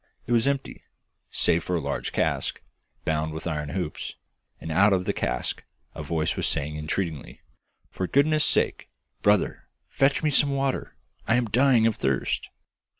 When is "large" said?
1.79-2.11